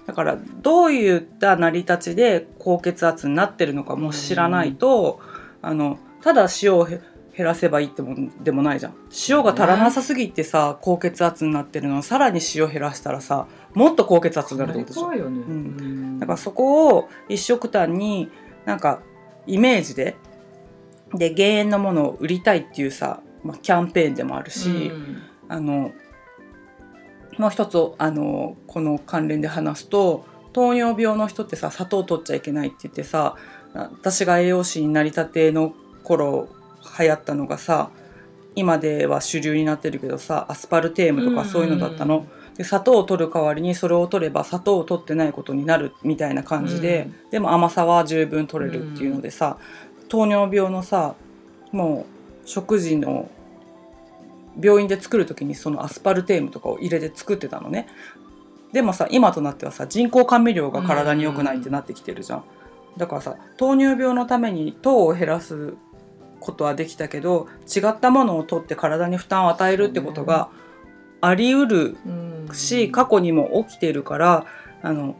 [0.06, 5.20] だからどういった成り立ちで高血圧になってるのかも知らないと、
[5.62, 7.00] あのただ塩をへ
[7.36, 8.94] 減らせばいいってもんでもないじゃん。
[9.28, 15.00] 塩が足らなさすぎてさ高血圧になってるのをさらに塩減らしたらさもっと高血圧になるってことでしょ？
[15.02, 16.18] 怖いよね、うん。
[16.20, 18.30] だからそこを一食単に
[18.64, 19.02] なんか
[19.46, 20.16] イメージで
[21.12, 25.22] で減塩のものを売りたいっていうさ、まあ、キャンペーンでもあるし、うん。
[25.48, 25.92] あの
[27.36, 33.36] もう一つあのこの関連で話すと糖尿病の人ってさ砂糖取っちゃいけないって言ってさ
[33.74, 36.48] 私が栄養士になりたての頃
[36.98, 37.90] 流行ったのがさ
[38.54, 42.26] 今では主流になってるけどさアスパルテームとかそういうのだったの？
[42.56, 49.58] で砂糖を取る代わりにそれを取れば砂糖を取ってないことになるみたいな感じで、でも甘さは十分取れるっていうのでさ、
[50.08, 51.16] 糖尿病のさ
[51.72, 52.06] も
[52.44, 53.28] う食事の
[54.60, 57.88] 病院で作る時にそのアスパルテームとかを入れて作ってたのね。
[58.72, 62.44] でもさ今となってはさ人工甘味料が体に良くないってなってきてるじゃん、
[62.96, 65.74] だからさ糖尿病のために糖を減らす
[66.44, 70.50] ことはできたけど違ったものを取って体に負担を与えるってことが
[71.20, 72.34] あり得るうん。
[72.52, 74.46] し過去にも起きているから
[74.82, 75.16] あの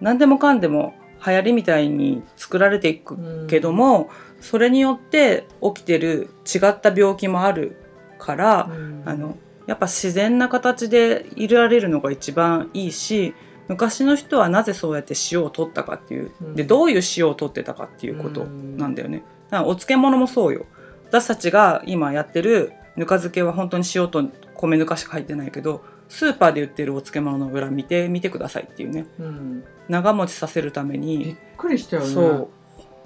[0.00, 4.10] 何でもかんでも流行りみたいに作られていくけども、
[4.40, 7.76] それによって起きてる違った病気もある
[8.18, 9.02] から、うん。
[9.06, 13.34] あのやっぱ自然な形でいられるのが一番いいし
[13.68, 16.54] 昔の人はなぜそうやって塩を取ったかっていう、うん。
[16.54, 19.22] でどういう塩を取ってたかっていうことなんだよね。
[19.52, 20.66] お漬物もそうよ。
[21.08, 29.06] 私たちが今やってるぬか漬けは本当に塩と米ぬかしか入ってないけどスーパーで売ってるお漬物の裏見てみてくださいっていうね。
[29.18, 29.64] うん。
[29.88, 32.08] 長持ちさせるためびっにくりしたよね。
[32.08, 32.48] そう。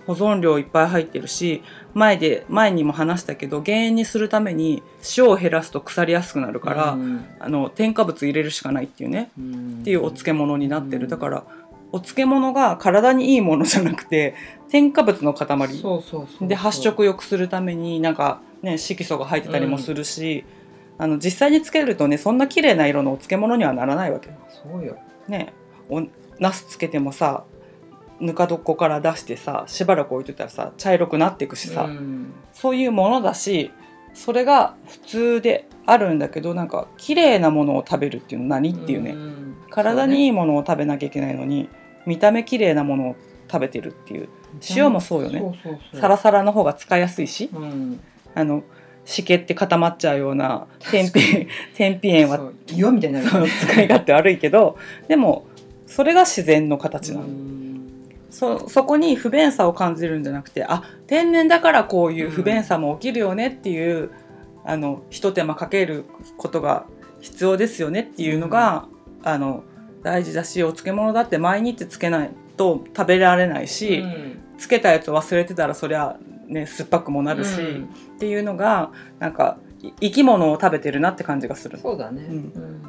[0.07, 4.83] 保存量いっぱい入ってるし前で前にも話したけど減塩にするために
[5.19, 7.25] 塩を減らすと腐りやすくなるから、うん。
[7.39, 9.31] あの添加物入れるしかないっていうね。
[9.39, 9.79] うん。
[9.81, 11.45] っていうお漬物になってる、うんだから
[11.91, 14.35] お漬物が体にいいものじゃなくて
[14.69, 15.47] 添加物の塊。
[15.47, 20.45] そうそうそうで発色良くするためになんかね色素が入ってたりもするし、
[20.99, 24.31] あの実際につけるとねそんな綺麗な色のお漬物にはならないわけ。
[24.49, 24.99] そうよ。
[25.29, 25.53] ね。
[25.89, 26.03] お
[26.39, 27.45] ナスつけてもさ
[28.21, 32.33] ぬか床から出してさしばらく置いといたらさ茶色くなっていくしさ、うん。
[32.53, 33.71] そういうものだし
[34.13, 39.57] それが普通であるんだけどなんか綺麗なものを食べるっていうの何っていうね、ん。
[39.71, 41.69] 体にいいものを食べなきゃいけないのに
[42.09, 43.17] 見た目綺麗なものを
[43.51, 44.29] 食べてるっていう。
[44.75, 45.43] 塩もそうよね。
[45.95, 47.51] サラサラの方が使いやすいし。
[47.53, 48.01] うん。
[48.35, 48.63] あの
[49.05, 54.77] 湿気って固まっちゃうような天日 天日塩は岩みたいになるそう使い勝手悪いけど
[55.09, 55.47] でも
[55.87, 57.91] それが自然の形なの、うん。
[58.31, 64.11] そそこに不便さを感じるんじゃなくてあ天然だからこういう不便さも起きるよねっていう、
[64.65, 66.05] あの一手間かける
[66.37, 66.85] ことが
[67.21, 68.87] 必要ですよねっていうのが、
[69.23, 69.65] あの
[70.03, 74.05] 大事だしお漬物だって毎日つけないと食べられないし、
[74.59, 77.85] つけたやつ忘れてたらそりゃね酸っぱくもなるし、うん。
[77.85, 82.23] っていうのがなんかい生き物を食べてるなって感じがするそうだね。
[82.23, 82.37] うん。
[82.37, 82.81] うん。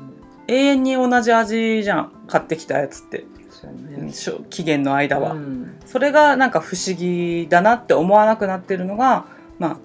[0.48, 4.12] 永遠に同じ味じゃん買ってきたやつって、ね。
[4.50, 5.34] 期限の間は。
[5.34, 5.78] うん。
[5.86, 9.26] それがなんか不思議だなって思わなくなってるのが
[9.60, 9.78] まあ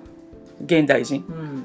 [0.65, 1.25] 現代人。
[1.29, 1.65] うん。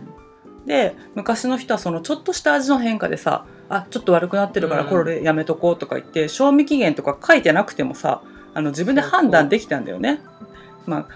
[0.65, 4.89] で昔の人はそのちょっとした味の変化でさあちょっと悪くなってるからうん。
[4.89, 8.21] これやめとこうとか言って、賞味期限とか書いてなくてもさ
[8.53, 10.21] あの自分で判断できたんだよね。
[10.86, 11.08] まあ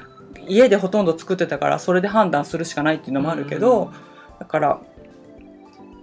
[0.48, 3.92] 家でほとんど作ってたからそれで判断するしかないっていうのもあるけど、
[4.40, 4.82] だから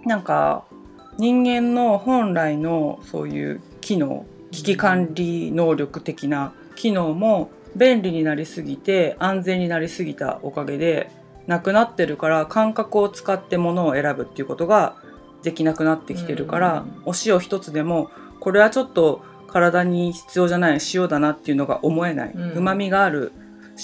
[0.04, 0.64] なんか
[1.18, 11.10] 人間の本来のそういう機能危機管理能力的な機能も便利になりすぎて安全になりすぎたおかげで
[11.46, 14.96] なくなってるから感覚を使って物を選ぶっていうことが
[15.42, 22.50] できなくなってきてるから、うんお塩一つでもこれはちょっと体に必要じゃない塩だなっていうのが思えない、うん。
[22.52, 23.32] うまみがある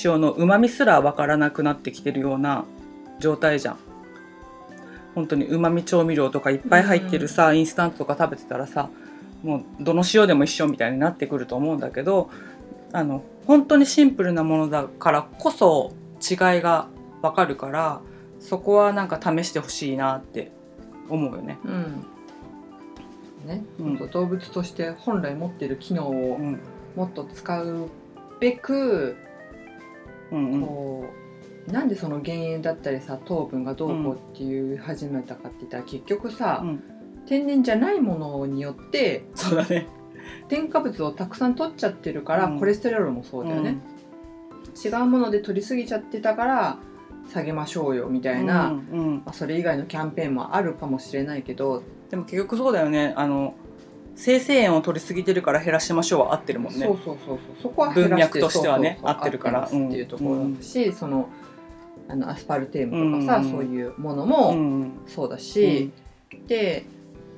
[0.04, 2.64] 塩のうまみすらわからなくなってきてるような
[3.18, 3.78] 状態じゃん。
[5.14, 8.90] 本当にうまみ調味料とかいっぱい入ってるさ、インスタントとか食べてたらさ
[9.42, 12.30] もうどの塩でも一緒みたいになってくると思うんだけど
[12.92, 16.88] あの本当にシンプルなものだからこそ違いが
[17.22, 18.00] わかるから
[18.40, 20.52] そこはなんか試してほしいなって
[21.08, 21.58] 思うよね。
[21.64, 22.06] うん。
[23.46, 24.10] ね、うん。
[24.10, 26.60] 動物として本来持っている機能をうん。
[26.94, 27.88] もっと使う
[28.40, 29.16] べく、
[30.32, 30.60] うんうん。
[30.62, 31.04] こ
[31.68, 36.82] うなんでその減塩だったりさ糖分がどうこうっていう始めたかって言ったら結局さ、うん。
[37.26, 39.86] 天然じゃないものによってそうだね。
[40.48, 42.58] 添加物をたくさん取っちゃってるから、うん。
[42.58, 43.78] コレステロールもそうだよね、
[44.84, 46.78] 違うもので取りすぎちゃってたから
[47.32, 49.14] 下げましょうよみたいな、うんうん。
[49.16, 53.14] まあ、それ以外のキャンペーンもあるかもしれないけど、でも結局そうだよね。
[53.16, 53.54] あの
[54.14, 56.86] 生成塩を取りすぎてるから減らしましょうは合ってるもんね。
[56.86, 57.38] そうそうそうそう。
[57.62, 59.64] そこは文脈としてはね合ってるから。
[59.64, 61.28] 合っていうところだし、その
[62.08, 65.92] あのアスパルテームとかさ、うんそういうものうもんそうだし、
[66.46, 66.86] で、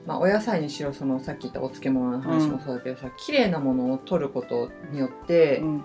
[0.07, 5.83] まあ、お野菜にしろそのさっき言ったお漬物の話もそうだけどさ、綺麗なものを取ることによって、うん。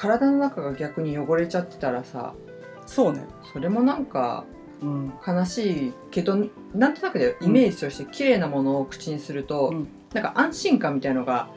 [0.00, 2.32] 体の中が逆に汚れちゃってたらさ
[2.88, 4.44] そうね、それもなんか
[4.80, 5.12] うん。
[5.26, 6.36] 悲しいけど
[6.74, 9.88] なんとなくでイメージとして綺麗なものを口にすると、うん。
[10.14, 11.48] なんか安心感みたいのが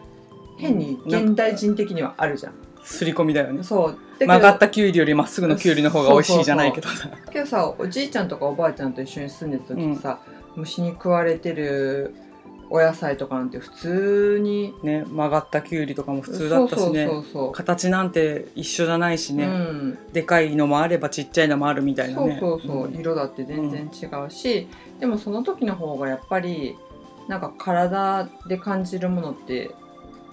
[0.58, 2.54] 変に現代人的にはあるじゃん。
[2.84, 3.64] すり込みだよね。
[3.64, 3.98] そう。
[4.20, 6.90] 曲がったきゅうりよりまっすぐのきゅうりの方が美味しいじゃないけど。
[6.90, 10.20] さけどさおじいちゃんとかおばあちゃんと一緒に住んでた時さ、
[10.56, 12.14] 虫に食われてる
[12.74, 17.10] お野菜とかなんて普通にね曲がったきゅうりとかも普通だったしね。
[17.52, 22.96] 形なんて一緒じゃないしね、うん、でかいのもあればちっちゃいのもあるみたいなそうねそうそう、ん。
[22.96, 24.70] 色だって全然違うし、
[25.02, 26.78] でもその時の方がやっぱり
[27.28, 29.76] なんか体で感じるものって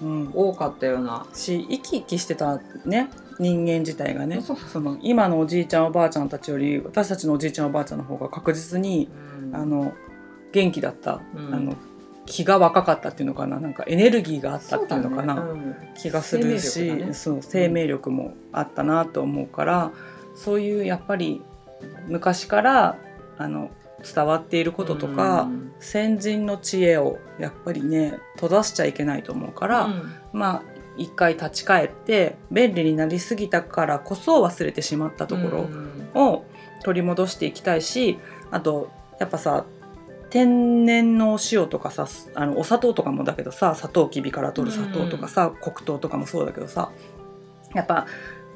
[0.01, 0.31] うん。
[0.33, 3.11] 多かったような、し生き生きしてたね。
[3.41, 4.41] 人間自体がね。
[4.41, 9.09] その今のおじいちゃんおばあちゃんたちより私たちのおじいちゃんおばあちゃんの方が確実に
[9.43, 9.57] うん。
[9.57, 9.93] あの
[10.53, 11.55] 元気だった、うん。
[11.55, 11.75] あの
[12.29, 13.59] 気が若かったっていうのかな。
[13.59, 15.41] なんかエネルギーがあったっていうのかな、ね。
[15.41, 15.77] うん。
[15.95, 17.15] 気がするし生命ね。
[17.15, 19.93] そう生命力もあったなと思うから、
[20.35, 21.43] そういうやっぱり
[22.07, 22.99] 昔から
[23.39, 23.71] あの
[24.15, 25.73] 伝わっていることとか、うん。
[25.81, 30.13] 先人の知恵をやっぱりね閉ざしちゃいけないと思うから、うん。
[30.33, 30.63] まあ
[30.99, 36.03] 一回立ち返って便利になりすぎたからこそ忘れてしまったところうん。
[36.15, 36.45] を
[36.85, 38.19] 取り戻していきたいし
[38.51, 39.65] あとやっぱさ
[40.31, 46.91] 天然のお塩とかさあのお砂糖とかもだけどさサトウキビから取る砂糖とかさ、黒糖とかもそうだけどさ
[47.75, 48.07] やっぱ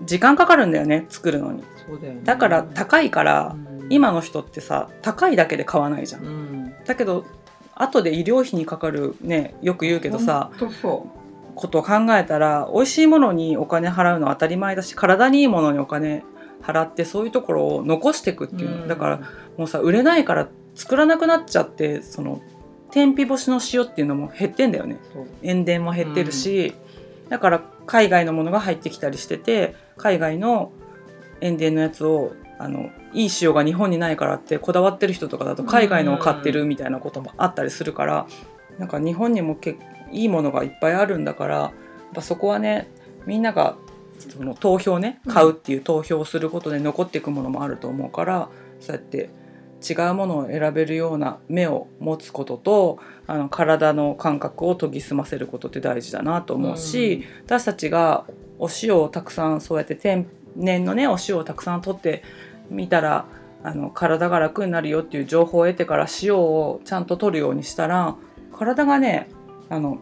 [0.05, 1.63] 時間かかるんだよね作るのに。
[2.01, 2.21] だよね。
[2.25, 3.87] だから高いから、うん。
[3.91, 6.25] 今の人ってさ高いだけで買わないじゃん。
[6.25, 6.75] うん。
[6.85, 7.25] だけど
[7.75, 10.51] 後で医療費にかかるねよく言うけどさ
[11.55, 16.25] ことを考えたら美味しいものにお金払うのは当たり前だし体にいいものにお金
[16.63, 18.89] 払ってそういうところを残していくっうていうの、ん。
[18.89, 19.21] だから
[19.57, 22.41] もうさ売れないから作らなくなっちゃってその
[22.91, 24.99] 天日干しの塩っていうのも減ってんだよね。
[25.43, 26.75] 塩田も減ってるし、
[27.29, 30.73] だから海外のものが入ってきたりしてて海外の
[31.41, 38.27] 塩田のやつをあのいい塩が日本にないからってこだわってる人とかだと海外のを買ってるみたいなこともあったりするから、
[38.79, 39.79] なんか日本にもけ
[40.13, 41.73] いいものがいっぱいあるんだからやっ
[42.15, 42.91] ぱそこはね
[43.27, 43.77] みんなが
[44.19, 48.49] その投票ねうん買うっていう投票をすることで残っていくものもあると思うから、
[48.81, 49.31] そうやって
[49.87, 58.25] 違うものを選べるような目を持つこととあの体の感覚を研ぎ澄ませることって大事だなと思うし、私たちが
[58.59, 62.23] お塩をたくさんそうやって天然のねお塩をたくさん取って
[62.71, 63.27] みたら
[63.65, 68.17] あの体が楽になるよっていう情報を得てから塩をちゃんと取るようにしたら
[68.53, 69.29] 体がね
[69.69, 69.99] あの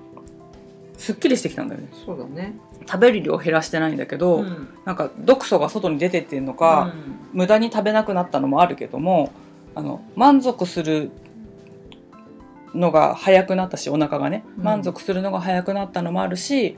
[0.97, 1.89] すっきりしてきたんだよね。
[2.05, 2.55] そうだね。
[2.87, 4.69] 食べる量減らしてないんだけど、うん。
[4.85, 6.93] なんか毒素が外に出てっていうのか、
[7.33, 9.33] 無駄に食べなくなったのもあるけども
[9.75, 11.11] あの満足する
[12.75, 14.45] のが早くなったしお腹がね。
[14.59, 14.65] うん。
[14.65, 16.77] 満足するのが早くなったのもあるし、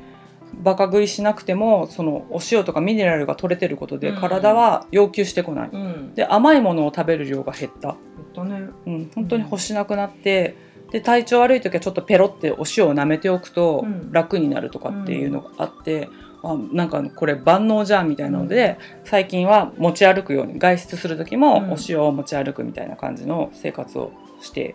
[0.54, 4.20] バカ食いしなくてもそのお塩とかミネラルが取れてることでうん。
[4.20, 5.70] 体は要求してこない。
[5.72, 10.56] うん、うん、で甘いものを食べる量が減った、えっとねうん、本当に欲しなくなって
[10.90, 14.12] で体調悪い時はちょっとペロってお塩を舐めておくとうん。
[14.12, 16.08] 楽になるとかっていうのがあって、
[16.42, 21.72] あなんかこれ万能じゃんみたいなので、最近は持ち歩くように外出する時もうん。
[21.72, 24.74] お塩を持ち歩くみたいな感じの生活をして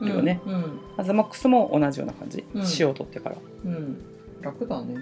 [0.00, 0.40] るよね。
[0.46, 0.80] うんうん。
[0.96, 2.64] アザマックスも同じような感じ、うん。
[2.78, 3.36] 塩を取ってから。
[3.64, 4.02] うん、
[4.40, 4.96] 楽だね。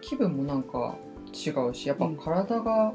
[0.00, 0.96] 気分もなんか
[1.32, 2.92] 違うしやっぱ体が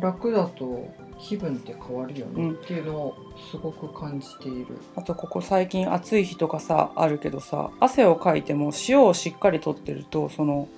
[0.00, 2.50] 楽だと気分って変わるよね、うん。
[2.52, 3.14] っていうのを
[3.50, 4.78] すごく感じている。
[4.96, 10.68] あとここ最近暑い日とかさあるけどさ汗をかいても塩をしっかり取ってるとその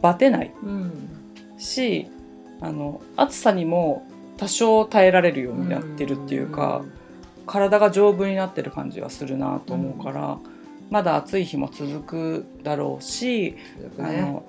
[0.00, 0.54] バテない。
[0.62, 0.92] うん。
[1.58, 2.06] し
[2.60, 4.06] あの暑さにも
[4.36, 6.84] 多少耐えられるようになってるっていうか、
[7.46, 10.38] 体が丈夫になってる感じはするなと思うから、
[10.90, 13.56] まだ暑い日も続くだろうし、
[13.96, 14.18] うん、ね。
[14.20, 14.44] あの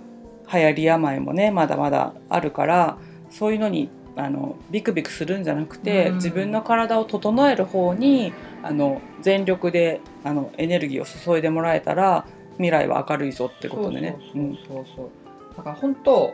[0.52, 2.98] 流行り病もねまだまだあるから
[3.30, 6.16] そういうのにあのビクビクするんじゃなくて、うん。
[6.16, 8.34] 自分の体を整える方に
[8.64, 14.18] あの全力であのエネルギーを注いでもらえたら未来は明るいぞってことでね。
[14.34, 15.10] そうそうそうそう
[15.58, 16.34] だから本当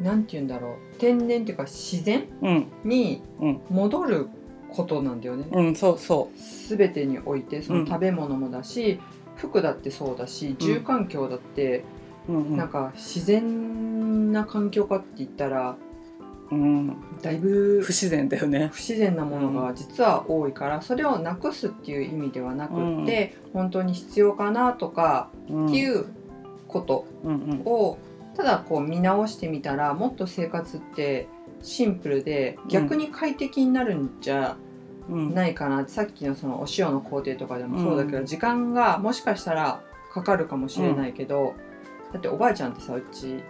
[0.00, 0.96] なんて言うんだろう。
[0.98, 2.66] 天然っていうか自然うん。
[2.84, 3.60] にうん。
[3.70, 4.28] 戻る
[4.70, 5.98] ことなんだよね、うん、うん、そう。
[5.98, 6.30] そ
[6.68, 7.80] 全てにおいてそうん。
[7.84, 9.00] の食べ物もだし、
[9.36, 11.84] 服だってそうだし住環境だって、
[12.28, 12.56] う、うん。
[12.56, 15.76] なんか自然な環境かって言ったら
[16.50, 16.60] うん。
[16.60, 18.70] うん、だいぶ不自然だよね。
[18.72, 26.06] 不自然なものが実は多いからそれをなくすっていう意味ではなくって、本当に必要かなとかうん、っていう
[26.70, 27.62] ことうんうん。
[27.64, 27.98] を
[28.36, 31.26] ただこう見直してみたらもっと生活って
[31.62, 34.56] シンプルで逆に快適になるんじゃ
[35.08, 35.34] うん。
[35.34, 35.86] ないかな。
[35.88, 41.54] さっきのそのお塩の工程とかでもそうだけど、うん時間がもしかしたらかかるかもしれないけど、
[42.12, 43.42] だっておばあちゃんってさうち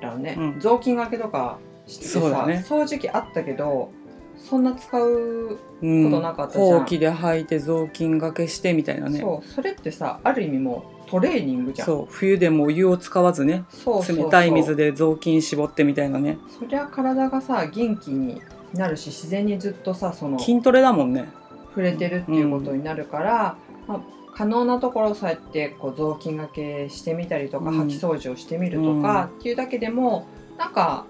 [0.00, 0.60] らのね、うん。
[0.60, 3.90] 雑巾がけとかしててさ、掃除機あったけど
[4.36, 6.64] そんな使う、うんことなかったじゃん。
[6.68, 11.86] ほうきで履いて雑巾がけしてみたいなねそうそれってさある意味もうトレーニングじゃん。
[11.86, 14.24] そう冬でもお湯を使わずねそうそうそう。
[14.24, 16.38] 冷たい水で雑巾絞ってみたいなね。
[16.58, 18.40] そりゃ体がさ元気に
[18.74, 21.30] なるし自然にずっとさその筋トレだもんね。
[21.70, 24.00] 触れてるっていうことになるから、まあ、
[24.34, 27.80] 可能なところそうやってこう雑巾がけしてみたりとか、うん。
[27.82, 30.26] 掃き掃除をしてみるとか、っていうだけでも
[30.58, 31.06] なんか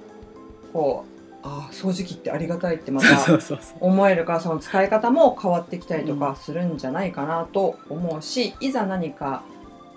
[0.72, 9.42] こうああ掃除機ってありがたいってまた そうそうそう思えるからその使い方も変わってきたりとかするんじゃないかなと思うし、いざ何か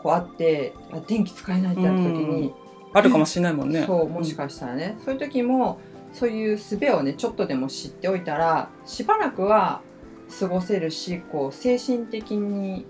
[0.01, 2.53] こうあってあ電気使えないってなった時に、
[2.93, 3.83] あるかもしれないもんね。
[3.85, 5.79] そうもしかしたらね、そういう時も
[6.13, 9.81] そういう術をねちょっとでも知っておいたらしばらくは
[10.39, 12.85] 過ごせるしこう精神的に、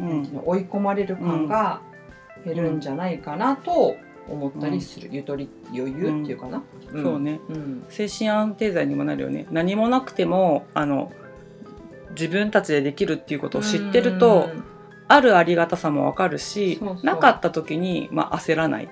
[0.00, 0.42] うん。
[0.44, 1.80] 追い込まれる感が
[2.44, 3.94] 減るんじゃないかなと
[4.28, 7.02] 思ったりする、ゆとり余裕っていうかな、ん。
[7.02, 7.40] そうね。
[7.48, 7.84] うん。
[7.88, 9.46] 精神安定剤にもなるよね。
[9.50, 11.12] 何もなくてもあの
[12.10, 14.48] 自分たちでできるっていうことを知ってると
[15.12, 18.84] あるありがたさもわかるしなかった時に、まあ、焦らない。
[18.84, 18.88] っ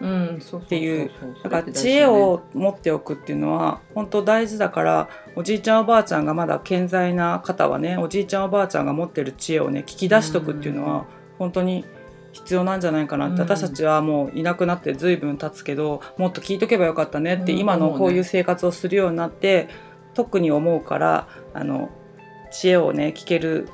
[0.69, 1.11] ていう。
[1.35, 11.07] そだから知恵を持っておくっていうのは本当大事だからおじいちゃんおばあちゃんがまだ健在な方はねおじいちゃんおばあちゃんが持ってる知恵をね聞き出しとくっていうのは
[11.39, 11.87] 本当に
[12.33, 13.41] 必要なんじゃないかなって、うん。
[13.41, 19.69] 私たちはもういなくなって随分経つけどもっと聞いとけばよかったねって、うん今のこういう生活をするようになって
[20.15, 21.91] 特に思うからあの
[22.53, 23.69] 知恵をね聞ける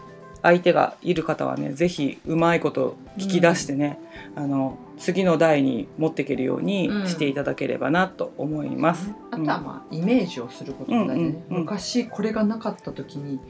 [0.47, 3.99] 相手がいる方はねぜひうまいこと聞き出してね、
[4.37, 9.11] あの次の代に持っていけるようにしていただければなと思います。
[9.33, 11.61] あとはまあイメージをすることが大事ね、うんうんうん。
[11.63, 13.41] 昔これがなかった時に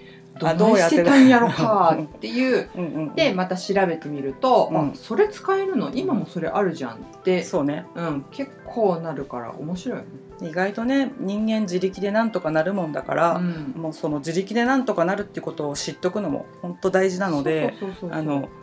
[0.40, 3.14] どあうやっててたんやろか っていううんうんうん。
[3.14, 4.78] でまた調べてみると、うん。
[4.78, 5.90] あそれ使えるの？
[5.92, 7.84] 今もそれあるじゃんって、そうね。
[7.94, 10.10] うん、結構なるから面白いよね。
[10.42, 13.74] 意外とね人間自力でなんとかなるもんだから、うん。
[13.76, 17.74] もうその自力でなんとかなるっていうことを知っとくのも本当大事なので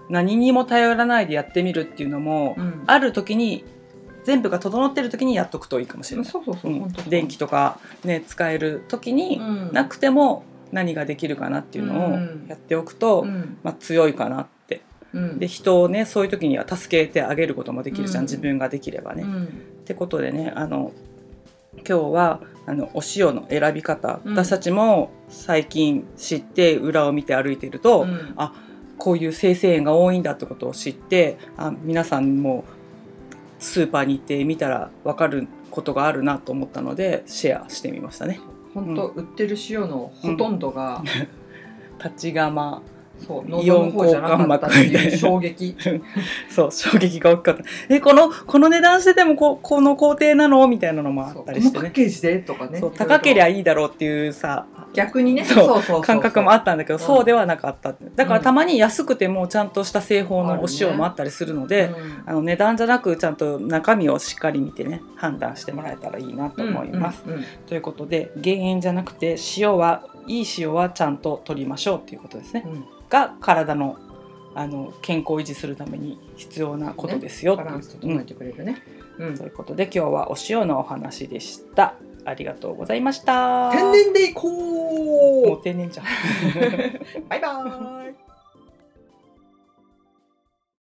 [0.10, 2.84] 何にも頼らないでやってみるっていうのも、うん。
[2.86, 3.66] ある時に
[4.24, 6.30] 全部が整ってる時にやっとくといいかもしれない。
[6.30, 6.80] そうそうそう、うん。
[6.82, 7.10] 本当そう。
[7.10, 9.72] 電気とかね使える時にうん。
[9.74, 12.46] なくても何ができるかなっていうのをうん。
[12.48, 13.58] やっておくと、うん。
[13.64, 14.82] まあ、強いかなって。
[15.14, 15.40] うん。
[15.40, 18.26] で人をねそういう時には助けてあげることもできるじゃん、うん。
[18.26, 19.24] 自分ができればね。
[19.24, 19.44] うん。
[19.46, 19.48] っ
[19.86, 20.92] てことでねあの
[21.78, 28.34] 今日はあのお塩の選び方、うん私たちも最近知って裏を見て歩いてると、うん。
[28.38, 28.54] あ
[28.98, 32.64] こういう生成塩が多いんだってことを知ってあ皆さんも
[33.60, 38.40] スーパーに行って見たら分かることがあるなと思ったのでシェアしてみましたね。
[38.74, 41.04] 本当、売ってる塩のほとんどが、
[42.04, 42.82] 立ち釜
[43.20, 45.76] そうイオン交換膜みたいな衝撃。
[46.50, 47.64] そう衝撃が大きかった。
[47.90, 51.84] えこのこの値段しててもここの工程なのみたいなのもあったりしてね。
[51.84, 52.80] パッケージでとかね。
[52.80, 55.44] そう高けりゃいいいだろうっていうさ逆にね。
[55.44, 57.00] そう感覚もあったんだけど、うん。
[57.00, 62.24] そうではなかっただからうんたまに安くてもちゃんとした製法のお塩もあったりするので、うん。
[62.26, 67.24] あの値段じゃなくちゃんと中身をしっかり見てね判断してもらえたらいいなと思います。
[67.26, 67.44] うんうん。
[67.68, 72.64] ということで減塩じゃなくて塩はいい塩はちゃんと取りましょうっていうことですね。
[72.66, 73.98] うんが体の
[74.56, 78.84] あの健康を維持するために必要なことですよっていうバランス整えてくれるね、
[79.18, 81.96] うんということで今日はお塩のお話でした。
[82.26, 83.72] ありがとうございました。
[83.72, 86.06] 天然でいこもうう天然じゃん。
[87.30, 88.23] バイバーイ